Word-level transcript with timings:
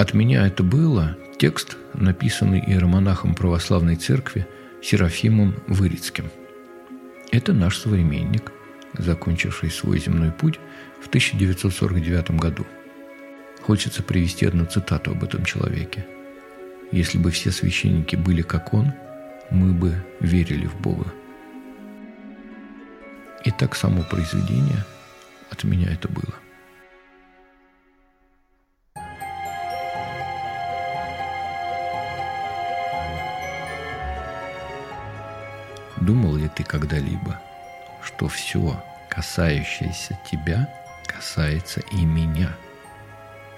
От 0.00 0.14
меня 0.14 0.46
это 0.46 0.62
было 0.62 1.14
текст, 1.36 1.76
написанный 1.92 2.58
иеромонахом 2.58 3.34
православной 3.34 3.96
церкви 3.96 4.46
Серафимом 4.82 5.54
Вырицким. 5.66 6.30
Это 7.30 7.52
наш 7.52 7.76
современник, 7.76 8.50
закончивший 8.96 9.70
свой 9.70 9.98
земной 9.98 10.32
путь 10.32 10.58
в 11.02 11.08
1949 11.08 12.30
году. 12.30 12.66
Хочется 13.60 14.02
привести 14.02 14.46
одну 14.46 14.64
цитату 14.64 15.10
об 15.10 15.22
этом 15.22 15.44
человеке. 15.44 16.06
«Если 16.92 17.18
бы 17.18 17.30
все 17.30 17.50
священники 17.50 18.16
были 18.16 18.40
как 18.40 18.72
он, 18.72 18.94
мы 19.50 19.74
бы 19.74 20.02
верили 20.20 20.64
в 20.64 20.80
Бога». 20.80 21.12
И 23.44 23.50
так 23.50 23.76
само 23.76 24.02
произведение 24.04 24.82
от 25.50 25.62
меня 25.64 25.92
это 25.92 26.08
было– 26.08 26.34
Думал 36.00 36.36
ли 36.36 36.48
ты 36.48 36.64
когда-либо, 36.64 37.38
что 38.02 38.28
все, 38.28 38.82
касающееся 39.08 40.18
тебя, 40.30 40.68
касается 41.06 41.80
и 41.92 42.04
меня? 42.04 42.50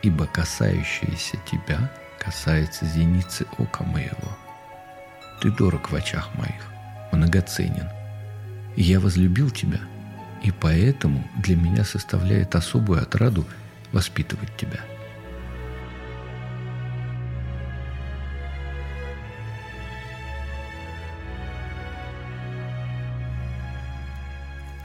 Ибо 0.03 0.27
касающееся 0.27 1.37
тебя 1.51 1.91
касается 2.19 2.85
зеницы 2.85 3.47
ока 3.59 3.85
моего. 3.85 4.37
Ты 5.41 5.51
дорог 5.51 5.91
в 5.91 5.95
очах 5.95 6.35
моих, 6.35 6.67
многоценен. 7.13 7.89
Я 8.77 9.01
возлюбил 9.01 9.51
тебя, 9.51 9.81
и 10.43 10.51
поэтому 10.51 11.25
для 11.37 11.57
меня 11.57 11.85
составляет 11.85 12.55
особую 12.57 13.03
отраду 13.03 13.45
воспитывать 13.93 14.57
тебя– 14.57 14.81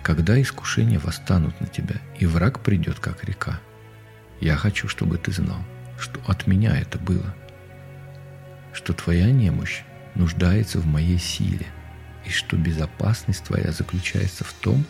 Когда 0.08 0.42
искушения 0.42 1.00
восстанут 1.00 1.60
на 1.60 1.68
тебя, 1.68 1.96
и 2.18 2.26
враг 2.26 2.62
придет, 2.62 2.98
как 2.98 3.26
река, 3.26 3.60
я 4.40 4.56
хочу, 4.56 4.88
чтобы 4.88 5.18
ты 5.18 5.34
знал, 5.34 5.60
что 6.00 6.22
от 6.26 6.48
меня 6.48 6.80
это 6.80 6.98
было, 6.98 7.36
что 8.72 8.94
твоя 8.94 9.30
немощь 9.30 9.82
нуждается 10.16 10.80
в 10.80 10.86
моей 10.86 11.18
силе, 11.18 11.66
и 12.26 12.30
что 12.30 12.56
безопасность 12.56 13.44
твоя 13.44 13.74
заключается 13.74 14.46
в 14.46 14.54
том, 14.54 14.86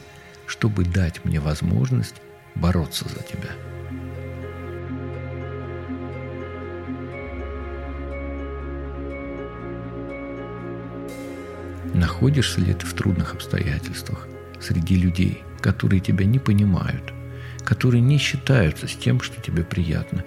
чтобы 0.45 0.85
дать 0.85 1.25
мне 1.25 1.39
возможность 1.39 2.21
бороться 2.53 3.09
за 3.09 3.23
тебя. 3.23 3.49
Находишься 11.95 12.61
ли 12.61 12.75
ты 12.75 12.85
в 12.85 12.93
трудных 12.93 13.33
обстоятельствах? 13.33 14.27
Среди 14.61 14.95
людей, 14.95 15.43
которые 15.61 15.99
тебя 15.99 16.25
не 16.25 16.39
понимают, 16.39 17.13
которые 17.63 18.01
не 18.01 18.17
считаются 18.17 18.87
с 18.87 18.95
тем, 18.95 19.21
что 19.21 19.41
тебе 19.41 19.63
приятно, 19.63 20.23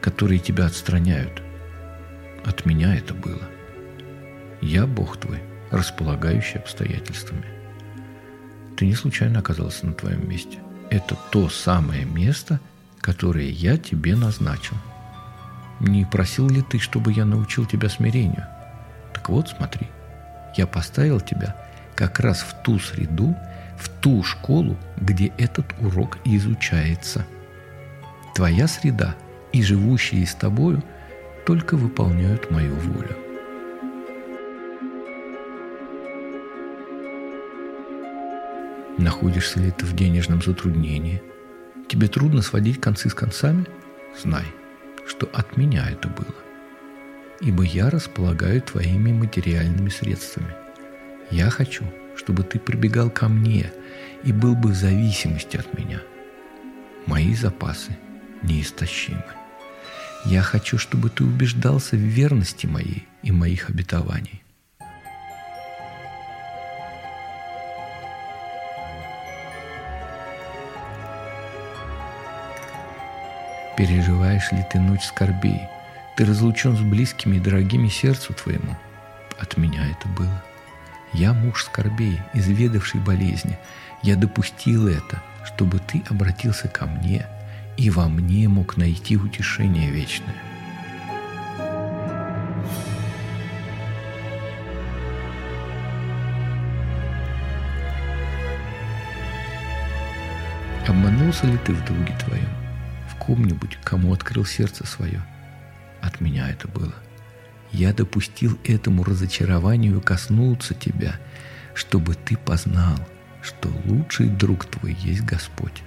которые 0.00 0.38
тебя 0.38 0.66
отстраняют. 0.66 1.42
От 2.44 2.66
меня 2.66 2.94
это 2.94 3.14
было. 3.14 3.42
Я 4.60 4.86
Бог 4.86 5.16
твой, 5.16 5.40
располагающий 5.70 6.58
обстоятельствами. 6.58 7.44
Ты 8.76 8.86
не 8.86 8.94
случайно 8.94 9.40
оказался 9.40 9.86
на 9.86 9.94
твоем 9.94 10.28
месте. 10.28 10.58
Это 10.90 11.16
то 11.30 11.48
самое 11.48 12.04
место, 12.04 12.60
которое 13.00 13.48
я 13.48 13.76
тебе 13.76 14.14
назначил. 14.14 14.76
Не 15.80 16.04
просил 16.04 16.48
ли 16.48 16.62
ты, 16.62 16.78
чтобы 16.78 17.12
я 17.12 17.24
научил 17.24 17.66
тебя 17.66 17.88
смирению? 17.88 18.46
Так 19.12 19.28
вот, 19.28 19.48
смотри, 19.48 19.88
я 20.56 20.66
поставил 20.66 21.20
тебя 21.20 21.56
как 21.94 22.20
раз 22.20 22.40
в 22.40 22.62
ту 22.62 22.78
среду, 22.78 23.36
ту 24.02 24.22
школу, 24.24 24.76
где 25.00 25.32
этот 25.38 25.66
урок 25.80 26.18
изучается. 26.24 27.24
Твоя 28.34 28.66
среда 28.66 29.14
и 29.52 29.62
живущие 29.62 30.26
с 30.26 30.34
тобою 30.34 30.82
только 31.46 31.76
выполняют 31.76 32.50
мою 32.50 32.74
волю. 32.74 33.16
Находишься 38.98 39.60
ли 39.60 39.70
ты 39.70 39.86
в 39.86 39.94
денежном 39.94 40.42
затруднении? 40.42 41.22
Тебе 41.88 42.08
трудно 42.08 42.42
сводить 42.42 42.80
концы 42.80 43.08
с 43.08 43.14
концами? 43.14 43.66
Знай, 44.20 44.44
что 45.06 45.28
от 45.32 45.56
меня 45.56 45.88
это 45.90 46.08
было. 46.08 46.34
Ибо 47.40 47.62
я 47.62 47.88
располагаю 47.90 48.62
твоими 48.62 49.12
материальными 49.12 49.88
средствами. 49.88 50.54
Я 51.30 51.50
хочу– 51.50 51.84
чтобы 52.22 52.44
ты 52.44 52.60
прибегал 52.60 53.10
ко 53.10 53.28
мне 53.28 53.72
и 54.22 54.32
был 54.32 54.54
бы 54.54 54.68
в 54.68 54.74
зависимости 54.74 55.56
от 55.56 55.76
меня. 55.76 56.00
Мои 57.06 57.34
запасы 57.34 57.98
неистощимы. 58.42 59.24
Я 60.24 60.42
хочу, 60.42 60.78
чтобы 60.78 61.10
ты 61.10 61.24
убеждался 61.24 61.96
в 61.96 61.98
верности 61.98 62.66
моей 62.66 63.08
и 63.24 63.32
моих 63.32 63.70
обетований. 63.70 64.40
Переживаешь 73.76 74.52
ли 74.52 74.64
ты 74.70 74.78
ночь 74.78 75.02
скорбей? 75.02 75.62
Ты 76.16 76.24
разлучен 76.24 76.76
с 76.76 76.80
близкими 76.80 77.36
и 77.36 77.40
дорогими 77.40 77.88
сердцу 77.88 78.32
твоему? 78.32 78.76
От 79.40 79.56
меня 79.56 79.90
это 79.90 80.06
было. 80.06 80.51
Я 81.14 81.34
муж 81.34 81.64
скорбей, 81.64 82.20
изведавший 82.32 83.00
болезни. 83.00 83.58
Я 84.02 84.16
допустил 84.16 84.88
это, 84.88 85.22
чтобы 85.44 85.78
ты 85.78 86.02
обратился 86.08 86.68
ко 86.68 86.86
мне 86.86 87.26
и 87.76 87.90
во 87.90 88.08
мне 88.08 88.48
мог 88.48 88.76
найти 88.76 89.16
утешение 89.16 89.90
вечное. 89.90 90.34
Обманулся 100.88 101.46
ли 101.46 101.58
ты 101.58 101.74
в 101.74 101.84
друге 101.84 102.16
твоем, 102.24 102.48
в 103.08 103.16
ком-нибудь, 103.16 103.78
кому 103.84 104.12
открыл 104.12 104.44
сердце 104.44 104.86
свое? 104.86 105.22
От 106.00 106.20
меня 106.20 106.48
это 106.48 106.68
было– 106.68 106.92
я 107.72 107.92
допустил 107.94 108.58
этому 108.64 109.02
разочарованию 109.02 110.00
коснуться 110.00 110.74
тебя, 110.74 111.18
чтобы 111.74 112.14
ты 112.14 112.36
познал, 112.36 112.96
что 113.42 113.70
лучший 113.86 114.28
друг 114.28 114.66
твой 114.66 114.94
есть 114.94 115.22
Господь. 115.22 115.82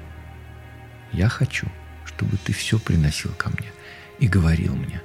Я 1.11 1.29
хочу, 1.29 1.67
чтобы 2.05 2.37
ты 2.37 2.53
все 2.53 2.79
приносил 2.79 3.31
ко 3.37 3.49
мне 3.49 3.71
и 4.19 4.27
говорил 4.27 4.75
мне, 4.75 5.01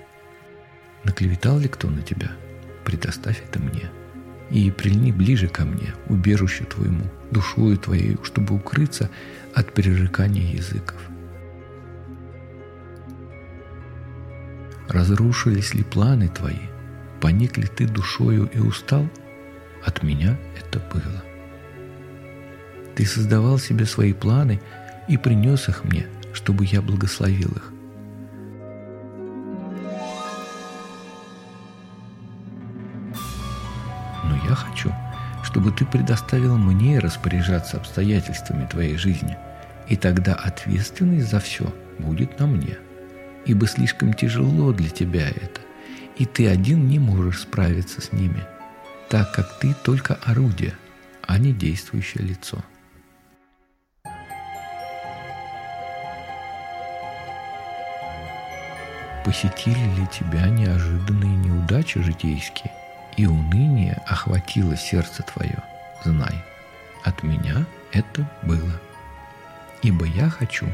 наклеветал 1.05 1.59
ли 1.59 1.69
кто 1.69 1.91
на 1.91 2.03
тебя, 2.03 2.31
предоставь 2.85 3.43
это 3.45 3.61
мне. 3.61 3.91
И 4.51 4.69
прильни 4.73 5.13
ближе 5.13 5.47
ко 5.47 5.65
мне, 5.65 5.95
убежищу 6.09 6.65
твоему, 6.65 7.05
душою 7.31 7.79
твоей, 7.79 8.17
чтобы 8.25 8.57
укрыться 8.57 9.09
от 9.55 9.73
перерекания 9.73 10.55
языков. 10.55 10.99
Разрушились 14.89 15.73
ли 15.73 15.85
планы 15.85 16.27
твои? 16.27 16.70
Поник 17.21 17.59
ли 17.59 17.67
ты 17.67 17.87
душою 17.87 18.49
и 18.53 18.59
устал? 18.59 19.09
От 19.85 20.03
меня 20.03 20.37
это 20.59 20.79
было. 20.93 21.23
Ты 22.95 23.07
создавал 23.07 23.59
себе 23.59 23.87
свои 23.87 24.13
планы 24.13 24.61
и 25.09 25.17
принес 25.17 25.69
их 25.69 25.85
мне, 25.85 26.07
чтобы 26.33 26.65
я 26.65 26.83
благословил 26.83 27.51
их. 27.51 27.73
Но 34.25 34.37
я 34.49 34.55
хочу, 34.55 34.93
чтобы 35.43 35.73
ты 35.73 35.85
предоставил 35.85 36.57
мне 36.57 36.99
распоряжаться 36.99 37.79
обстоятельствами 37.79 38.67
твоей 38.67 38.97
жизни, 38.97 39.37
и 39.89 39.97
тогда 39.97 40.35
ответственность 40.35 41.31
за 41.31 41.41
все 41.41 41.75
будет 41.99 42.39
на 42.39 42.47
мне– 42.47 42.79
ибо 43.47 43.67
слишком 43.67 44.13
тяжело 44.13 44.73
для 44.73 44.89
тебя 44.89 45.29
это, 45.29 45.61
и 46.17 46.27
ты 46.27 46.49
один 46.49 46.89
не 46.89 46.99
можешь 46.99 47.43
справиться 47.43 48.01
с 48.01 48.13
ними, 48.13 48.45
так 49.09 49.33
как 49.33 49.59
ты 49.59 49.75
только 49.75 50.15
орудие, 50.25 50.75
а 51.27 51.39
не 51.39 51.53
действующее 51.53 52.25
лицо. 52.25 52.59
Посетили 59.25 60.01
ли 60.01 60.07
тебя 60.09 60.49
неожиданные 60.49 61.37
неудачи 61.37 62.01
житейские, 62.01 62.73
и 63.17 63.27
уныние 63.27 64.03
охватило 64.07 64.77
сердце 64.77 65.23
твое? 65.23 65.63
Знай, 66.05 66.43
от 67.05 67.23
меня 67.23 67.67
это 67.93 68.29
было. 68.43 68.81
Ибо 69.83 70.07
я 70.07 70.29
хочу, 70.31 70.67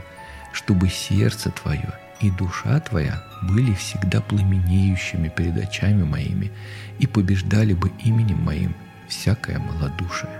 чтобы 0.52 0.88
сердце 0.88 1.50
твое– 1.50 1.92
и 2.20 2.30
душа 2.30 2.80
твоя 2.80 3.22
были 3.42 3.74
всегда 3.74 4.20
пламенеющими 4.20 5.28
перед 5.28 5.56
очами 5.58 6.02
моими, 6.02 6.50
и 6.98 7.06
побеждали 7.06 7.74
бы 7.74 7.90
именем 8.04 8.38
моим 8.42 8.74
всякое 9.08 9.58
малодушие. 9.58 10.30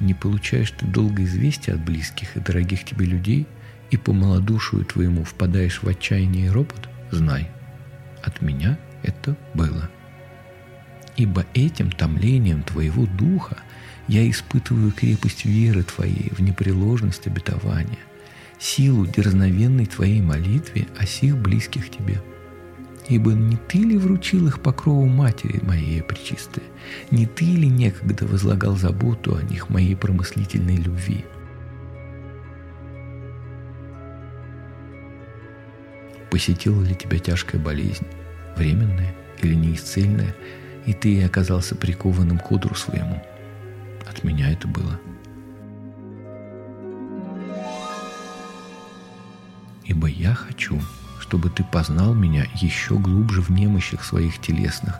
Не 0.00 0.14
получаешь 0.14 0.70
ты 0.70 0.86
долго 0.86 1.24
известия 1.24 1.74
от 1.74 1.84
близких 1.84 2.36
и 2.36 2.40
дорогих 2.40 2.84
тебе 2.84 3.04
людей, 3.04 3.46
и 3.90 3.96
по 3.96 4.12
малодушию 4.12 4.84
твоему 4.84 5.24
впадаешь 5.24 5.82
в 5.82 5.88
отчаяние 5.88 6.46
и 6.46 6.50
ропот, 6.50 6.88
знай, 7.10 7.48
от 8.22 8.40
меня 8.40 8.78
это 9.02 9.36
было. 9.54 9.90
Ибо 11.18 11.44
этим 11.52 11.90
томлением 11.90 12.62
твоего 12.62 13.04
духа 13.04 13.58
я 14.06 14.28
испытываю 14.30 14.90
крепость 14.92 15.44
веры 15.44 15.82
твоей 15.82 16.30
в 16.30 16.40
непреложность 16.40 17.26
обетования, 17.26 17.98
силу 18.58 19.06
дерзновенной 19.06 19.84
твоей 19.84 20.22
молитве 20.22 20.88
о 20.98 21.04
сих 21.04 21.36
близких 21.36 21.90
тебе– 21.90 22.22
Ибо 23.08 23.32
не 23.32 23.56
ты 23.56 23.78
ли 23.78 23.96
вручил 23.96 24.48
их 24.48 24.60
покрову 24.60 25.06
матери 25.06 25.64
моей 25.64 26.02
пречистой? 26.02 26.62
Не 27.10 27.26
ты 27.26 27.46
ли 27.46 27.66
некогда 27.66 28.26
возлагал 28.26 28.76
заботу 28.76 29.34
о 29.34 29.42
них 29.42 29.70
моей 29.70 29.96
промыслительной 29.96 30.76
любви? 30.76 31.24
Посетила 36.30 36.82
ли 36.82 36.94
тебя 36.94 37.18
тяжкая 37.18 37.58
болезнь, 37.58 38.06
временная 38.56 39.14
или 39.40 39.54
неисцельная, 39.54 40.34
и 40.86 40.92
ты 40.92 41.22
оказался 41.24 41.74
прикованным 41.74 42.38
к 42.38 42.50
одру 42.50 42.74
своему? 42.74 43.22
От 44.08 44.24
меня 44.24 44.50
это 44.50 44.66
было. 44.66 44.98
Ибо 49.84 50.06
я 50.06 50.34
хочу, 50.34 50.78
чтобы 51.20 51.50
ты 51.50 51.64
познал 51.64 52.14
меня 52.14 52.46
еще 52.54 52.98
глубже 52.98 53.40
в 53.40 53.50
немощах 53.50 54.04
своих 54.04 54.38
телесных 54.40 54.98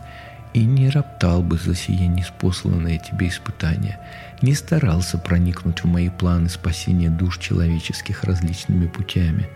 и 0.54 0.64
не 0.64 0.88
роптал 0.88 1.42
бы 1.42 1.58
за 1.58 1.74
сие 1.74 2.08
неспосланное 2.08 2.98
тебе 2.98 3.28
испытание, 3.28 3.98
не 4.40 4.54
старался 4.54 5.18
проникнуть 5.18 5.84
в 5.84 5.86
мои 5.86 6.08
планы 6.08 6.48
спасения 6.48 7.10
душ 7.10 7.38
человеческих 7.38 8.24
различными 8.24 8.86
путями, 8.86 9.48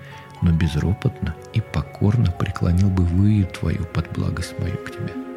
но 0.42 0.52
безропотно 0.52 1.34
и 1.54 1.60
покорно 1.60 2.30
преклонил 2.30 2.90
бы 2.90 3.04
выю 3.04 3.46
твою 3.46 3.84
под 3.84 4.12
благость 4.12 4.58
мою 4.58 4.76
к 4.76 4.90
тебе. 4.90 5.31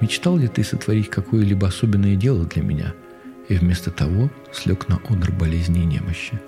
Мечтал 0.00 0.36
ли 0.36 0.48
ты 0.48 0.64
сотворить 0.64 1.10
какое-либо 1.10 1.68
особенное 1.68 2.16
дело 2.16 2.44
для 2.46 2.62
меня– 2.62 2.94
и 3.50 3.56
вместо 3.56 3.90
того 3.90 4.30
слег 4.52 4.88
на 4.88 4.96
одр 5.08 5.32
болезни 5.32 5.82
и 5.82 5.84
немощи. 5.84 6.40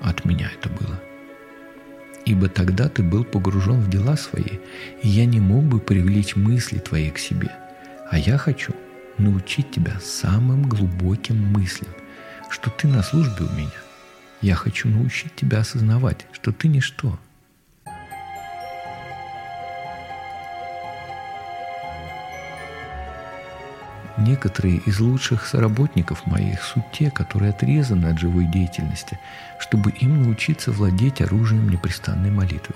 От 0.00 0.24
меня 0.24 0.48
это 0.56 0.68
было. 0.68 1.00
Ибо 2.24 2.48
тогда 2.48 2.88
ты 2.88 3.02
был 3.02 3.24
погружен 3.24 3.80
в 3.80 3.90
дела 3.90 4.16
свои, 4.16 4.60
и 5.02 5.08
я 5.08 5.26
не 5.26 5.40
мог 5.40 5.64
бы 5.64 5.80
привлечь 5.80 6.36
мысли 6.36 6.78
твои 6.78 7.10
к 7.10 7.18
себе. 7.18 7.50
А 8.08 8.18
я 8.18 8.38
хочу 8.38 8.72
научить 9.18 9.72
тебя 9.72 9.98
самым 10.00 10.62
глубоким 10.68 11.38
мыслям, 11.52 11.92
что 12.50 12.70
ты 12.70 12.86
на 12.86 13.02
службе 13.02 13.44
у 13.44 13.52
меня. 13.56 13.80
Я 14.40 14.54
хочу 14.54 14.88
научить 14.88 15.34
тебя 15.34 15.60
осознавать, 15.60 16.26
что 16.30 16.52
ты 16.52 16.68
ничто, 16.68 17.18
Некоторые 24.18 24.78
из 24.78 24.98
лучших 24.98 25.46
соработников 25.46 26.26
моих 26.26 26.62
суть 26.62 26.90
те, 26.90 27.10
которые 27.10 27.50
отрезаны 27.50 28.06
от 28.06 28.18
живой 28.18 28.46
деятельности, 28.46 29.18
чтобы 29.58 29.90
им 29.90 30.22
научиться 30.22 30.72
владеть 30.72 31.20
оружием 31.20 31.68
непрестанной 31.68 32.30
молитвы. 32.30 32.74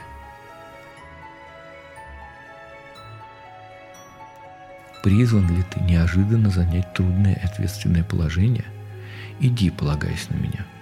Призван 5.03 5.49
ли 5.57 5.63
ты 5.63 5.81
неожиданно 5.81 6.51
занять 6.51 6.93
трудное 6.93 7.33
и 7.33 7.45
ответственное 7.45 8.05
положение? 8.05 8.67
Иди, 9.41 9.71
полагаясь 9.71 10.29
на 10.29 10.35
меня– 10.35 10.67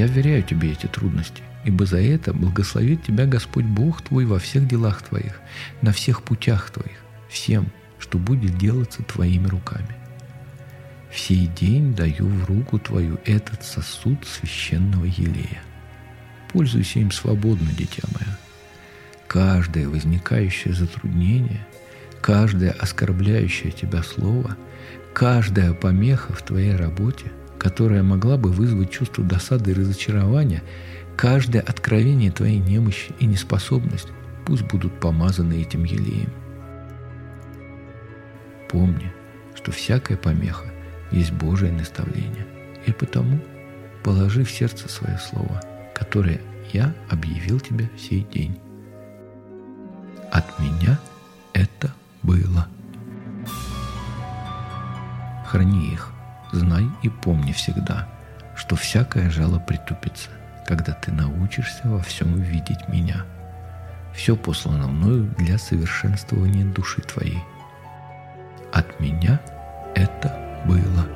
Я 0.00 0.06
вверяю 0.06 0.42
тебе 0.42 0.72
эти 0.72 0.86
трудности, 0.86 1.42
ибо 1.66 1.84
за 1.84 2.00
это 2.00 2.32
благословит 2.32 3.02
тебя 3.02 3.26
Господь 3.26 3.66
Бог 3.66 4.00
твой 4.00 4.24
во 4.24 4.38
всех 4.38 4.66
делах 4.66 5.02
твоих, 5.02 5.42
на 5.82 5.92
всех 5.92 6.22
путях 6.22 6.70
твоих, 6.70 6.96
всем, 7.28 7.66
что 7.98 8.16
будет 8.16 8.56
делаться 8.56 9.02
твоими 9.02 9.46
руками. 9.46 9.94
В 11.12 11.18
сей 11.18 11.48
день 11.48 11.94
даю 11.94 12.26
в 12.28 12.46
руку 12.46 12.78
твою 12.78 13.18
этот 13.26 13.62
сосуд 13.62 14.26
священного 14.26 15.04
елея. 15.04 15.62
Пользуйся 16.50 17.00
им 17.00 17.10
свободно, 17.10 17.68
дитя 17.70 18.04
мое. 18.14 18.38
Каждое 19.26 19.86
возникающее 19.86 20.72
затруднение, 20.72 21.66
каждое 22.22 22.70
оскорбляющее 22.70 23.70
тебя 23.70 24.02
слово, 24.02 24.56
каждая 25.12 25.74
помеха 25.74 26.32
в 26.32 26.40
твоей 26.40 26.74
работе– 26.74 27.30
которая 27.60 28.02
могла 28.02 28.38
бы 28.38 28.50
вызвать 28.50 28.90
чувство 28.90 29.22
досады 29.22 29.72
и 29.72 29.74
разочарования, 29.74 30.62
каждое 31.14 31.60
откровение 31.60 32.32
твоей 32.32 32.58
немощи 32.58 33.12
и 33.20 33.26
неспособность 33.26 34.08
пусть 34.46 34.62
будут 34.62 34.98
помазаны 34.98 35.60
этим 35.60 35.84
елеем. 35.84 36.32
Помни, 38.70 39.12
что 39.54 39.72
всякая 39.72 40.16
помеха 40.16 40.72
есть 41.10 41.32
Божие 41.32 41.70
наставление, 41.70 42.46
и 42.86 42.92
потому 42.92 43.38
положи 44.02 44.42
в 44.42 44.50
сердце 44.50 44.88
свое 44.88 45.18
слово, 45.18 45.60
которое 45.94 46.40
я 46.72 46.94
объявил 47.10 47.60
тебе 47.60 47.90
в 47.94 48.00
сей 48.00 48.26
день. 48.32 48.58
От 50.32 50.58
меня 50.58 50.98
это 51.52 51.92
было. 52.22 52.66
Храни 55.46 55.92
их, 55.92 56.10
Знай 56.52 56.86
и 57.02 57.08
помни 57.08 57.52
всегда, 57.52 58.08
что 58.56 58.76
всякое 58.76 59.30
жало 59.30 59.58
притупится, 59.58 60.30
когда 60.66 60.92
ты 60.92 61.12
научишься 61.12 61.82
во 61.84 62.00
всем 62.00 62.40
видеть 62.40 62.88
меня. 62.88 63.24
Все 64.14 64.34
послано 64.36 64.88
мною 64.88 65.32
для 65.38 65.58
совершенствования 65.58 66.64
души 66.64 67.00
твоей. 67.02 67.42
От 68.72 68.98
меня 69.00 69.40
это 69.94 70.36
было. 70.66 71.06